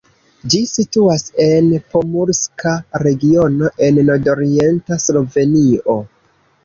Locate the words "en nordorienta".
3.89-4.99